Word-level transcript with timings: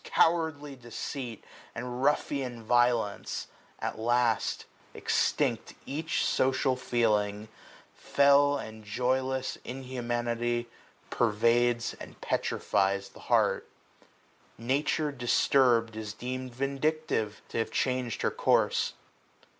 Coward 0.03 0.63
deceit, 0.81 1.43
and 1.75 2.01
ruffian 2.01 2.63
violence: 2.63 3.45
At 3.77 3.99
last, 3.99 4.65
extinct 4.95 5.75
^ch 5.85 6.23
social 6.23 6.75
feeling, 6.75 7.49
fell 7.93 8.57
And 8.57 8.83
joyless 8.83 9.59
inhumanity 9.63 10.67
pervades 11.11 11.91
305 11.91 12.07
And 12.07 12.19
petrifies 12.19 13.09
the 13.09 13.19
heart* 13.19 13.67
Nature 14.57 15.11
disturb'd 15.11 15.95
Is 15.95 16.13
deem'd 16.15 16.55
vindictive, 16.55 17.43
to 17.49 17.59
have 17.59 17.69
changed 17.69 18.23
her 18.23 18.31
course. 18.31 18.93